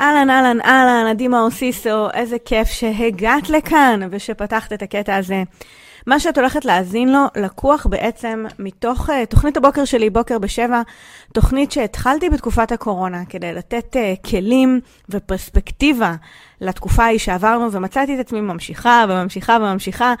[0.00, 5.42] אהלן, אהלן, אהלן, עדי מאור סיסו, איזה כיף שהגעת לכאן ושפתחת את הקטע הזה.
[6.06, 10.82] מה שאת הולכת להאזין לו לקוח בעצם מתוך uh, תוכנית הבוקר שלי, בוקר בשבע,
[11.32, 16.14] תוכנית שהתחלתי בתקופת הקורונה כדי לתת uh, כלים ופרספקטיבה
[16.60, 20.14] לתקופה ההיא שעברנו, ומצאתי את עצמי ממשיכה וממשיכה וממשיכה.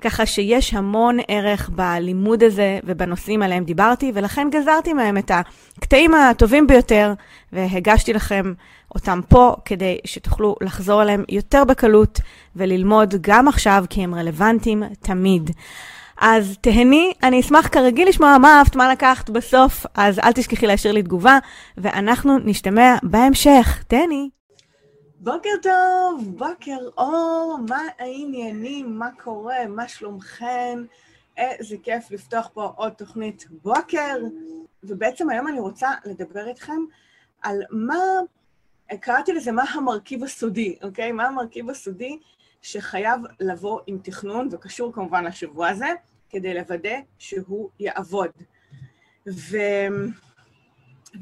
[0.00, 5.30] ככה שיש המון ערך בלימוד הזה ובנושאים עליהם דיברתי, ולכן גזרתי מהם את
[5.78, 7.12] הקטעים הטובים ביותר,
[7.52, 8.52] והגשתי לכם
[8.94, 12.20] אותם פה כדי שתוכלו לחזור אליהם יותר בקלות
[12.56, 15.50] וללמוד גם עכשיו, כי הם רלוונטיים תמיד.
[16.20, 20.94] אז תהני, אני אשמח כרגיל לשמוע מה אהבת, מה לקחת בסוף, אז אל תשכחי להשאיר
[20.94, 21.38] לי תגובה,
[21.78, 23.84] ואנחנו נשתמע בהמשך.
[23.88, 24.35] תהני.
[25.26, 30.84] בוקר טוב, בוקר אור, מה העניינים, מה קורה, מה שלומכם?
[31.36, 34.16] איזה כיף לפתוח פה עוד תוכנית בוקר.
[34.82, 36.80] ובעצם היום אני רוצה לדבר איתכם
[37.42, 37.98] על מה,
[39.00, 41.12] קראתי לזה מה המרכיב הסודי, אוקיי?
[41.12, 42.18] מה המרכיב הסודי
[42.62, 45.88] שחייב לבוא עם תכנון, וקשור כמובן לשבוע הזה,
[46.30, 48.30] כדי לוודא שהוא יעבוד.
[49.28, 49.56] ו...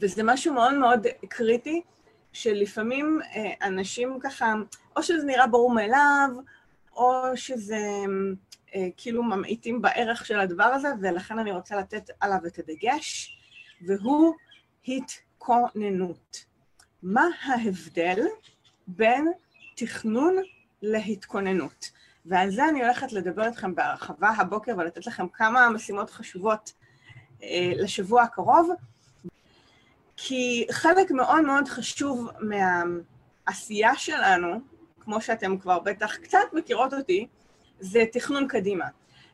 [0.01, 1.83] וזה משהו מאוד מאוד קריטי,
[2.35, 4.55] שלפעמים אה, אנשים ככה,
[4.97, 6.29] או שזה נראה ברור מאליו,
[6.97, 7.79] או שזה
[8.75, 13.37] אה, כאילו ממעיטים בערך של הדבר הזה, ולכן אני רוצה לתת עליו את הדגש,
[13.87, 14.35] והוא
[14.89, 16.45] התכוננות.
[17.03, 18.21] מה ההבדל
[18.87, 19.33] בין
[19.77, 20.37] תכנון
[20.83, 21.91] להתכוננות?
[22.27, 26.73] ועל זה אני הולכת לדבר איתכם בהרחבה הבוקר ולתת לכם כמה משימות חשובות
[27.43, 28.71] אה, לשבוע הקרוב.
[30.17, 34.61] כי חלק מאוד מאוד חשוב מהעשייה שלנו,
[35.01, 37.27] כמו שאתם כבר בטח קצת מכירות אותי,
[37.81, 38.85] זה תכנון קדימה.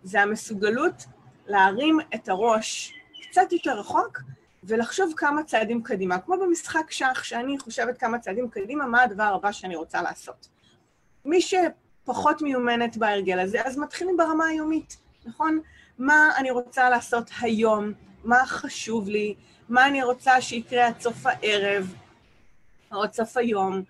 [0.03, 1.05] זה המסוגלות
[1.47, 2.95] להרים את הראש
[3.31, 4.21] קצת יותר רחוק
[4.65, 6.19] ולחשוב כמה צעדים קדימה.
[6.19, 10.49] כמו במשחק שח, שאני חושבת כמה צעדים קדימה, מה הדבר הבא שאני רוצה לעשות.
[11.25, 15.61] מי שפחות מיומנת בהרגל הזה, אז מתחילים ברמה היומית, נכון?
[15.99, 17.93] מה אני רוצה לעשות היום,
[18.25, 19.35] מה חשוב לי,
[19.71, 21.95] מה אני רוצה שיקרה עד סוף הערב,
[22.93, 23.83] או עד סוף היום,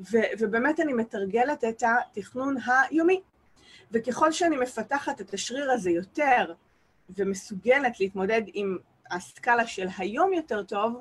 [0.00, 3.20] ו- ובאמת אני מתרגלת את התכנון היומי.
[3.92, 6.54] וככל שאני מפתחת את השריר הזה יותר,
[7.16, 8.78] ומסוגלת להתמודד עם
[9.10, 11.00] הסקאלה של היום יותר טוב,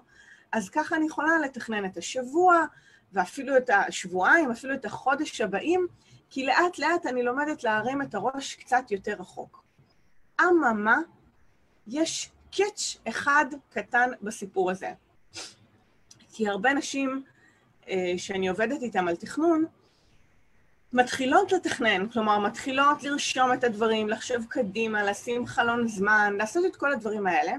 [0.51, 2.65] אז ככה אני יכולה לתכנן את השבוע,
[3.13, 5.87] ואפילו את השבועיים, אפילו את החודש הבאים,
[6.29, 9.63] כי לאט לאט אני לומדת להרים את הראש קצת יותר רחוק.
[10.41, 10.97] אממה,
[11.87, 14.91] יש קאץ' אחד קטן בסיפור הזה.
[16.33, 17.23] כי הרבה נשים
[17.89, 19.65] אה, שאני עובדת איתן על תכנון,
[20.93, 26.93] מתחילות לתכנן, כלומר, מתחילות לרשום את הדברים, לחשוב קדימה, לשים חלון זמן, לעשות את כל
[26.93, 27.53] הדברים האלה,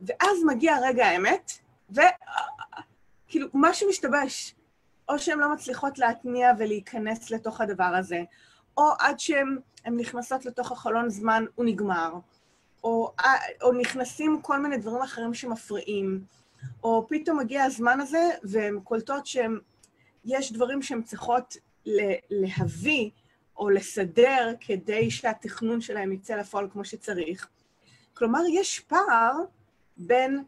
[0.00, 1.52] ואז מגיע רגע האמת,
[1.90, 4.54] וכאילו, משהו משתבש.
[5.08, 8.22] או שהן לא מצליחות להתניע ולהיכנס לתוך הדבר הזה,
[8.76, 12.12] או עד שהן נכנסות לתוך החלון זמן, הוא נגמר.
[12.84, 13.12] או,
[13.62, 16.24] או נכנסים כל מיני דברים אחרים שמפריעים,
[16.84, 21.56] או פתאום מגיע הזמן הזה והן קולטות שיש דברים שהן צריכות
[22.30, 23.10] להביא
[23.56, 27.48] או לסדר כדי שהתכנון שלהם יצא לפועל כמו שצריך.
[28.14, 29.32] כלומר, יש פער
[29.96, 30.44] בין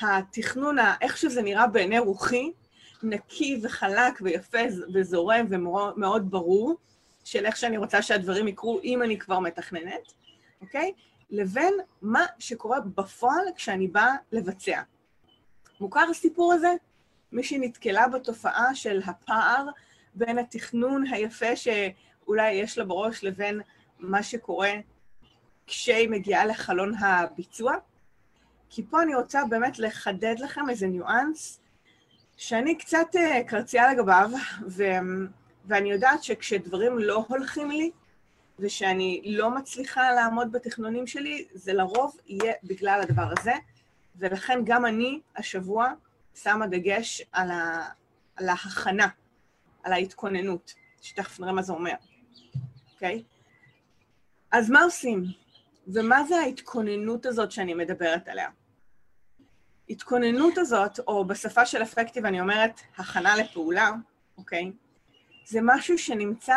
[0.00, 2.52] התכנון, איך שזה נראה בעיני רוחי,
[3.02, 4.58] נקי וחלק ויפה
[4.94, 6.76] וזורם ומאוד ברור,
[7.24, 10.12] של איך שאני רוצה שהדברים יקרו אם אני כבר מתכננת,
[10.60, 10.92] אוקיי?
[11.30, 14.82] לבין מה שקורה בפועל כשאני באה לבצע.
[15.80, 16.74] מוכר הסיפור הזה?
[17.32, 19.66] מי שנתקלה בתופעה של הפער
[20.14, 23.60] בין התכנון היפה שאולי יש לה בראש לבין
[23.98, 24.72] מה שקורה
[25.66, 27.74] כשהיא מגיעה לחלון הביצוע?
[28.70, 31.60] כי פה אני רוצה באמת לחדד לכם איזה ניואנס
[32.36, 34.30] שאני קצת uh, קרצייה לגביו,
[34.68, 34.82] ו-
[35.66, 37.90] ואני יודעת שכשדברים לא הולכים לי,
[38.58, 43.52] ושאני לא מצליחה לעמוד בתכנונים שלי, זה לרוב יהיה בגלל הדבר הזה,
[44.16, 45.92] ולכן גם אני השבוע
[46.34, 47.88] שמה דגש על, ה...
[48.36, 49.08] על ההכנה,
[49.82, 51.94] על ההתכוננות, שתכף נראה מה זה אומר,
[52.94, 53.22] אוקיי?
[53.26, 53.36] Okay?
[54.52, 55.24] אז מה עושים?
[55.86, 58.48] ומה זה ההתכוננות הזאת שאני מדברת עליה?
[59.90, 63.90] התכוננות הזאת, או בשפה של אפקטיב אני אומרת הכנה לפעולה,
[64.38, 64.72] אוקיי?
[65.46, 66.56] זה משהו שנמצא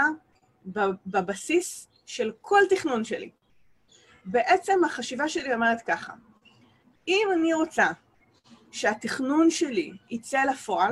[1.05, 3.29] בבסיס של כל תכנון שלי.
[4.25, 6.13] בעצם החשיבה שלי אומרת ככה,
[7.07, 7.87] אם אני רוצה
[8.71, 10.91] שהתכנון שלי יצא לפועל,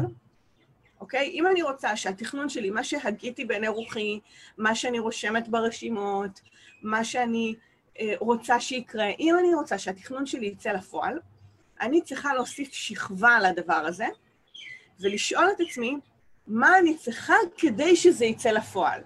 [0.99, 1.29] אוקיי?
[1.29, 4.19] אם אני רוצה שהתכנון שלי, מה שהגיתי בעיני רוחי,
[4.57, 6.41] מה שאני רושמת ברשימות,
[6.81, 7.55] מה שאני
[7.99, 11.19] אה, רוצה שיקרה, אם אני רוצה שהתכנון שלי יצא לפועל,
[11.81, 14.07] אני צריכה להוסיף שכבה לדבר הזה,
[14.99, 15.97] ולשאול את עצמי,
[16.47, 19.01] מה אני צריכה כדי שזה יצא לפועל.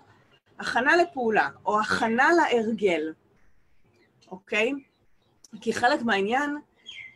[0.61, 3.13] הכנה לפעולה, או הכנה להרגל,
[4.31, 4.71] אוקיי?
[5.61, 6.57] כי חלק מהעניין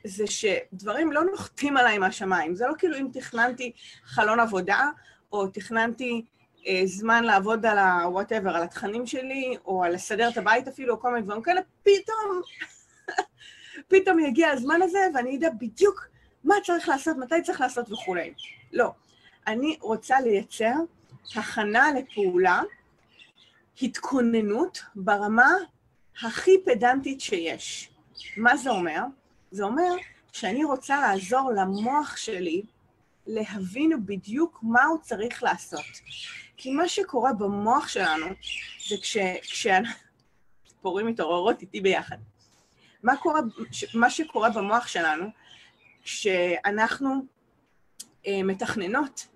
[0.04, 2.56] זה שדברים לא נוחתים עליי מהשמיים.
[2.56, 3.72] זה לא כאילו אם תכננתי
[4.04, 4.90] חלון עבודה,
[5.32, 6.26] או תכננתי
[6.68, 11.00] אה, זמן לעבוד על ה-whatever, על התכנים שלי, או על לסדר את הבית אפילו, או
[11.00, 12.42] כל מיני דברים כאלה, פתאום,
[13.92, 16.08] פתאום יגיע הזמן הזה, ואני אדע בדיוק
[16.44, 18.34] מה צריך לעשות, מתי צריך לעשות וכולי.
[18.74, 18.92] לא.
[19.48, 20.74] אני רוצה לייצר
[21.36, 22.62] הכנה לפעולה,
[23.82, 25.52] התכוננות ברמה
[26.22, 27.90] הכי פדנטית שיש.
[28.38, 29.02] מה זה אומר?
[29.52, 29.96] זה אומר
[30.32, 32.62] שאני רוצה לעזור למוח שלי
[33.28, 35.86] להבין בדיוק מה הוא צריך לעשות.
[36.58, 38.26] כי מה שקורה במוח שלנו
[38.90, 39.68] זה כש...
[40.68, 42.18] ציפורים מתעוררות איתי ביחד.
[43.04, 43.40] מה, קורה,
[43.94, 45.26] מה שקורה במוח שלנו
[46.04, 47.26] כשאנחנו
[48.28, 49.28] אה, מתכננות,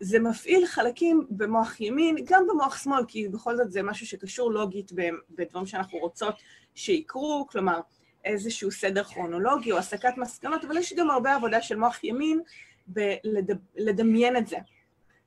[0.00, 4.92] זה מפעיל חלקים במוח ימין, גם במוח שמאל, כי בכל זאת זה משהו שקשור לוגית
[5.30, 6.34] בדברים שאנחנו רוצות
[6.74, 7.80] שיקרו, כלומר,
[8.24, 12.40] איזשהו סדר כרונולוגי או הסקת מסקנות, אבל יש גם הרבה עבודה של מוח ימין
[12.86, 14.56] בלדמיין את זה,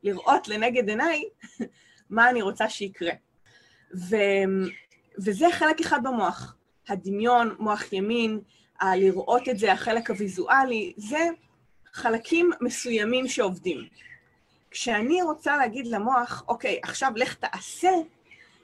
[0.04, 1.24] לראות לנגד עיניי
[2.10, 3.12] מה אני רוצה שיקרה.
[3.96, 4.16] ו,
[5.18, 6.56] וזה חלק אחד במוח,
[6.90, 8.40] הדמיון, מוח ימין,
[8.80, 11.28] הלראות את זה, החלק הוויזואלי, זה
[11.94, 13.88] חלקים מסוימים שעובדים.
[14.74, 17.92] כשאני רוצה להגיד למוח, אוקיי, עכשיו לך תעשה,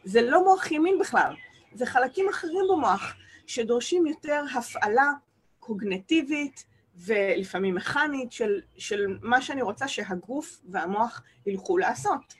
[0.03, 1.35] זה לא מוח ימין בכלל,
[1.73, 3.15] זה חלקים אחרים במוח
[3.47, 5.11] שדורשים יותר הפעלה
[5.59, 6.65] קוגנטיבית
[6.95, 12.33] ולפעמים מכנית של, של מה שאני רוצה שהגוף והמוח ילכו לעשות.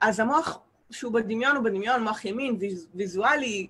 [0.00, 0.58] אז המוח
[0.90, 3.66] שהוא בדמיון הוא בדמיון, מוח ימין, ויז, ויזואלי,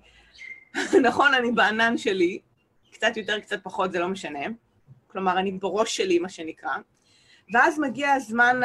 [1.07, 2.39] נכון, אני בענן שלי,
[2.91, 4.45] קצת יותר, קצת פחות, זה לא משנה.
[5.07, 6.77] כלומר, אני בראש שלי, מה שנקרא.
[7.53, 8.61] ואז מגיע הזמן,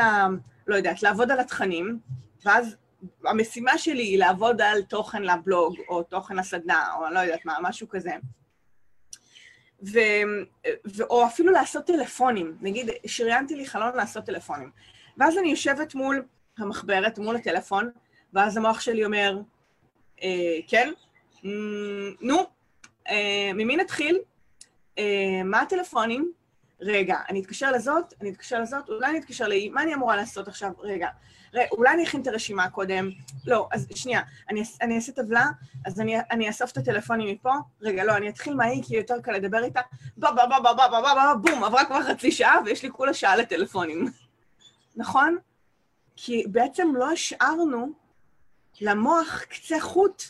[0.67, 1.99] לא יודעת, לעבוד על התכנים,
[2.45, 2.77] ואז
[3.25, 7.89] המשימה שלי היא לעבוד על תוכן לבלוג, או תוכן לסדנה, או לא יודעת מה, משהו
[7.89, 8.13] כזה.
[9.83, 9.99] ו,
[10.87, 12.57] ו, או אפילו לעשות טלפונים.
[12.61, 14.71] נגיד, שריינתי לי חלון לעשות טלפונים.
[15.19, 16.25] ואז אני יושבת מול
[16.59, 17.91] המחברת, מול הטלפון,
[18.33, 19.39] ואז המוח שלי אומר,
[20.23, 20.93] אה, כן,
[22.21, 22.39] נו,
[23.09, 24.19] אה, ממי נתחיל?
[24.99, 26.33] אה, מה הטלפונים?
[26.83, 30.49] רגע, אני אתקשר לזאת, אני אתקשר לזאת, אולי אני אתקשר לאי, מה אני אמורה לעשות
[30.49, 30.71] עכשיו?
[30.81, 31.09] רגע,
[31.55, 33.11] רגע, אולי אני אכין את הרשימה קודם.
[33.47, 34.21] לא, אז שנייה,
[34.51, 35.47] אני, אני אעשה טבלה,
[35.87, 37.53] אז אני, אני אאסוף את הטלפונים מפה.
[37.83, 39.81] רגע, לא, אני אתחיל מהאי, כי יותר קל לדבר איתה.
[40.17, 42.91] בא, בא, בא, בא, בא, בא, בא, בא, בום, עברה כבר חצי שעה, ויש לי
[42.91, 44.07] כולה שעה לטלפונים.
[44.97, 45.39] נכון?
[46.17, 47.93] כי בעצם לא השארנו
[48.81, 50.23] למוח קצה חוט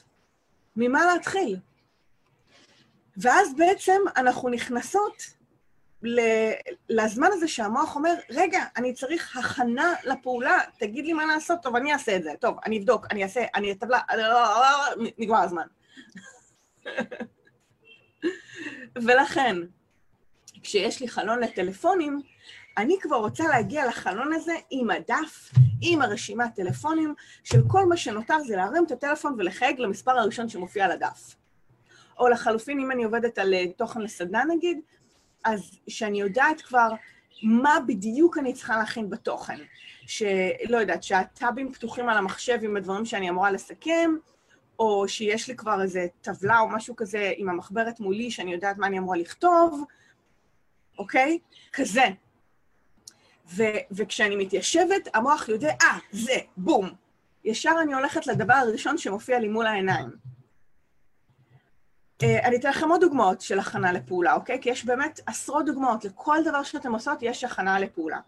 [0.76, 1.56] ממה להתחיל.
[3.16, 5.41] ואז בעצם אנחנו נכנסות
[6.88, 11.92] לזמן הזה שהמוח אומר, רגע, אני צריך הכנה לפעולה, תגיד לי מה לעשות, טוב, אני
[11.92, 14.00] אעשה את זה, טוב, אני אבדוק, אני אעשה, אני אטבלה,
[15.18, 15.66] נגמר הזמן.
[19.06, 19.56] ולכן,
[20.62, 22.20] כשיש לי חלון לטלפונים,
[22.78, 25.50] אני כבר רוצה להגיע לחלון הזה עם הדף,
[25.80, 27.14] עם הרשימת טלפונים,
[27.44, 31.36] של כל מה שנותר זה להרים את הטלפון ולחייג למספר הראשון שמופיע על הדף.
[32.18, 34.80] או לחלופין, אם אני עובדת על אה, תוכן לסדנה נגיד,
[35.44, 36.88] אז שאני יודעת כבר
[37.42, 39.58] מה בדיוק אני צריכה להכין בתוכן.
[40.06, 44.10] שלא יודעת, שהטאבים פתוחים על המחשב עם הדברים שאני אמורה לסכם,
[44.78, 48.86] או שיש לי כבר איזה טבלה או משהו כזה עם המחברת מולי שאני יודעת מה
[48.86, 49.84] אני אמורה לכתוב,
[50.98, 51.38] אוקיי?
[51.72, 52.04] כזה.
[53.56, 56.90] ו- וכשאני מתיישבת, המוח יודע, אה, ah, זה, בום.
[57.44, 60.10] ישר אני הולכת לדבר הראשון שמופיע לי מול העיניים.
[62.22, 64.58] אה, אני אתן לכם עוד דוגמאות של הכנה לפעולה, אוקיי?
[64.62, 66.04] כי יש באמת עשרות דוגמאות.
[66.04, 68.18] לכל דבר שאתם עושות יש הכנה לפעולה.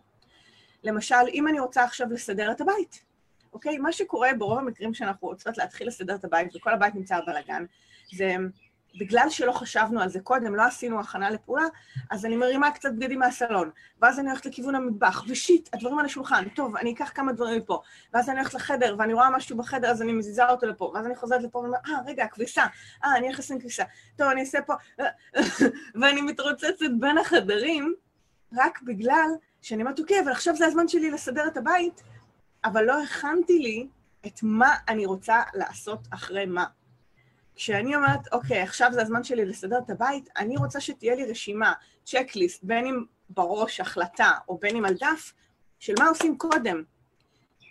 [0.84, 3.04] למשל, אם אני רוצה עכשיו לסדר את הבית,
[3.52, 3.78] אוקיי?
[3.78, 7.64] מה שקורה ברוב המקרים שאנחנו רוצות להתחיל לסדר את הבית וכל הבית נמצא בבלאגן,
[8.14, 8.36] זה
[8.98, 11.64] בגלל שלא חשבנו על זה קודם, לא עשינו הכנה לפעולה,
[12.10, 13.70] אז אני מרימה קצת בגדים מהסלון,
[14.02, 17.80] ואז אני הולכת לכיוון המטבח, ושיט, הדברים על השולחן, טוב, אני אקח כמה דברים מפה,
[18.14, 21.16] ואז אני הולכת לחדר, ואני רואה משהו בחדר, אז אני מזיזה אותו לפה, ואז אני
[21.16, 22.64] חוזרת לפה ואומרת, אה, רגע, כביסה,
[23.04, 23.84] אה, אני הולכת לשים כביסה,
[24.16, 24.74] טוב, אני אעשה פה,
[26.00, 27.94] ואני מתרוצצת בין החדרים,
[28.56, 29.28] רק בגלל
[29.62, 32.02] שאני אומרת, אוקיי, אבל עכשיו זה הזמן שלי לסדר את הבית,
[32.64, 33.88] אבל לא הכנתי לי
[34.26, 36.64] את מה אני רוצה לעשות אחרי מה.
[37.54, 41.72] כשאני אומרת, אוקיי, עכשיו זה הזמן שלי לסדר את הבית, אני רוצה שתהיה לי רשימה,
[42.04, 45.32] צ'קליסט, בין אם בראש, החלטה, או בין אם על דף,
[45.78, 46.82] של מה עושים קודם.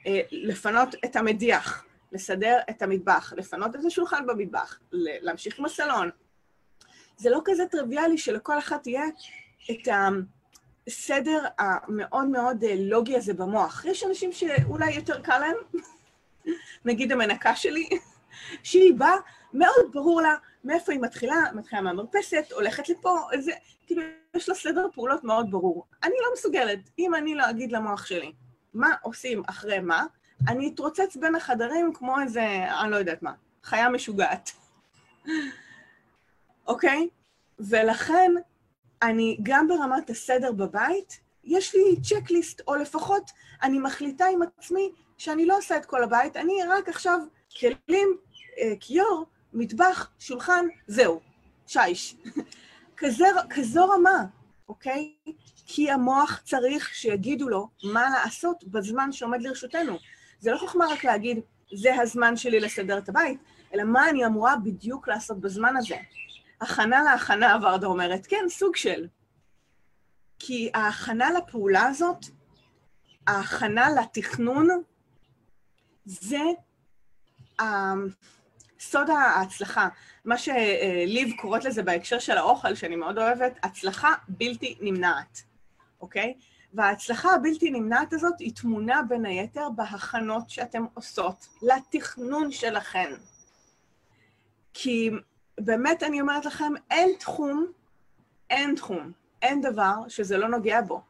[0.08, 6.10] אה, לפנות את המדיח, לסדר את המטבח, לפנות את השולחן במטבח, להמשיך עם הסלון.
[7.18, 9.04] זה לא כזה טריוויאלי שלכל אחת תהיה
[9.72, 9.88] את,
[10.88, 13.86] הסדר המאוד מאוד אה, לוגי הזה במוח.
[13.86, 15.84] יש אנשים שאולי יותר קל להם,
[16.86, 17.90] נגיד המנקה שלי,
[18.64, 19.16] שהיא באה,
[19.54, 23.52] מאוד ברור לה מאיפה היא מתחילה, מתחילה מהמרפסת, הולכת לפה, זה,
[23.88, 24.02] כאילו,
[24.34, 25.86] יש לה סדר פעולות מאוד ברור.
[26.04, 28.34] אני לא מסוגלת, אם אני לא אגיד למוח שלי
[28.74, 30.06] מה עושים אחרי מה,
[30.48, 32.46] אני אתרוצץ בין החדרים כמו איזה,
[32.82, 33.34] אני לא יודעת מה,
[33.64, 34.52] חיה משוגעת.
[36.68, 37.08] אוקיי?
[37.60, 38.32] ולכן,
[39.02, 43.32] אני, גם ברמת הסדר בבית, יש לי צ'קליסט, או לפחות
[43.64, 47.20] אני מחליטה עם עצמי שאני לא עושה את כל הבית, אני רק עכשיו
[47.60, 48.18] כלים,
[48.58, 51.20] אה, כיור, מטבח, שולחן, זהו,
[51.68, 52.16] שיש.
[52.98, 54.26] כזה, כזו רמה,
[54.70, 55.14] אוקיי?
[55.66, 59.98] כי המוח צריך שיגידו לו מה לעשות בזמן שעומד לרשותנו.
[60.40, 61.40] זה לא חוכמה רק להגיד,
[61.74, 63.40] זה הזמן שלי לסדר את הבית,
[63.74, 65.96] אלא מה אני אמורה בדיוק לעשות בזמן הזה.
[66.62, 69.08] הכנה להכנה, ורדה אומרת, כן, סוג של.
[70.40, 72.26] כי ההכנה לפעולה הזאת,
[73.28, 74.68] ההכנה לתכנון,
[76.06, 76.42] זה
[78.84, 79.88] סוד ההצלחה.
[80.26, 85.44] מה שליב קוראת לזה בהקשר של האוכל, שאני מאוד אוהבת, הצלחה בלתי נמנעת,
[86.02, 86.34] אוקיי?
[86.74, 93.14] וההצלחה הבלתי נמנעת הזאת היא תמונה בין היתר בהכנות שאתן עושות לתכנון שלכן.
[94.74, 95.10] כי
[95.60, 97.66] באמת אני אומרת לכם, אין תחום,
[98.50, 99.12] אין תחום,
[99.42, 101.02] אין דבר שזה לא נוגע בו.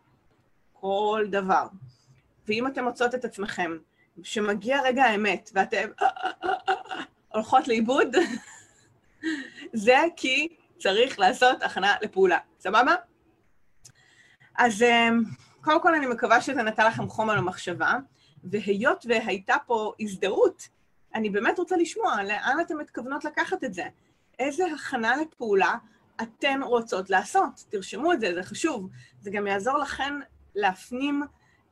[0.74, 1.68] כל דבר.
[2.48, 3.78] ואם אתם מוצאות את עצמכם,
[4.24, 6.32] שמגיע רגע האמת, ואתם אה, אה,
[6.70, 6.74] אה,
[7.34, 8.08] הולכות לאיבוד,
[9.74, 10.48] זה כי
[10.80, 12.38] צריך לעשות הכנה לפעולה.
[12.60, 12.96] סבבה?
[14.58, 14.86] אז
[15.62, 17.94] קודם כל אני מקווה שזה נתן לכם חומר למחשבה,
[18.44, 20.68] והיות והייתה פה הזדהות,
[21.16, 23.84] אני באמת רוצה לשמוע לאן אתן מתכוונות לקחת את זה.
[24.40, 25.76] איזה הכנה לפעולה
[26.22, 27.64] אתן רוצות לעשות.
[27.70, 28.90] תרשמו את זה, זה חשוב.
[29.22, 30.14] זה גם יעזור לכן
[30.56, 31.24] להפנים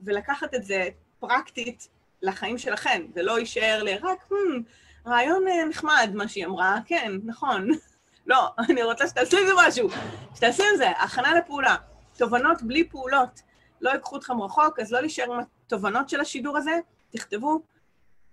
[0.02, 0.90] ולקחת את זה
[1.20, 1.88] פרקטית
[2.22, 3.02] לחיים שלכן.
[3.14, 4.62] זה לא יישאר לי רק, hmm,
[5.08, 7.68] רעיון אה, נחמד, מה שהיא אמרה, כן, נכון.
[8.28, 9.90] לא, אני רוצה שתעשו עם זה משהו.
[10.36, 11.76] שתעשו עם זה, הכנה לפעולה.
[12.18, 13.42] תובנות בלי פעולות.
[13.82, 16.80] לא ייקחו אתכם רחוק, אז לא להישאר עם התובנות של השידור הזה,
[17.12, 17.62] תכתבו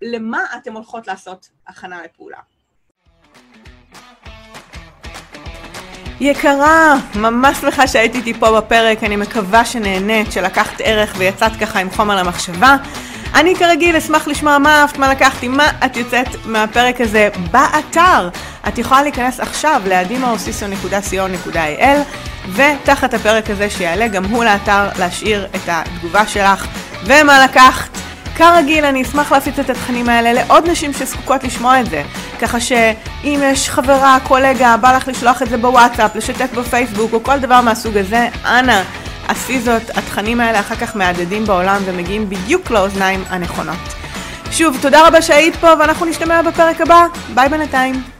[0.01, 2.37] למה אתם הולכות לעשות הכנה לפעולה.
[6.21, 11.89] יקרה, ממש שמחה שהיית איתי פה בפרק, אני מקווה שנהנית, שלקחת ערך ויצאת ככה עם
[11.89, 12.75] חומר למחשבה.
[13.35, 18.29] אני כרגיל אשמח לשמוע מה אהבת, מה לקחת, עם מה את יוצאת מהפרק הזה באתר.
[18.67, 21.83] את יכולה להיכנס עכשיו לאדימאוסיסו.co.il
[22.53, 26.67] ותחת הפרק הזה שיעלה גם הוא לאתר להשאיר את התגובה שלך
[27.05, 27.89] ומה לקחת.
[28.35, 32.03] כרגיל, אני אשמח להפיץ את התכנים האלה לעוד נשים שזקוקות לשמוע את זה.
[32.41, 37.39] ככה שאם יש חברה, קולגה, בא לך לשלוח את זה בוואטסאפ, לשתף בפייסבוק או כל
[37.39, 38.81] דבר מהסוג הזה, אנא,
[39.29, 39.89] עשי זאת.
[39.97, 43.77] התכנים האלה אחר כך מהדהדים בעולם ומגיעים בדיוק לאוזניים הנכונות.
[44.51, 47.05] שוב, תודה רבה שהיית פה ואנחנו נשתמע בפרק הבא.
[47.33, 48.18] ביי בינתיים.